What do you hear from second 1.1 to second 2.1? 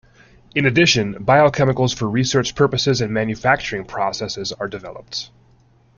biochemicals for